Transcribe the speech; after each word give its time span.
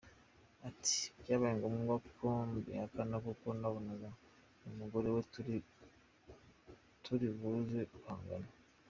Ati: 0.69 0.97
“Byabaye 1.21 1.53
ngombwa 1.57 1.95
ko 2.17 2.27
mbihakana 2.53 3.15
kuko 3.27 3.45
nabonaga 3.59 4.09
uyu 4.61 4.75
mugore 4.79 5.07
we 5.15 5.21
turi 7.05 7.27
buze 7.37 7.81
guhangana”. 7.91 8.49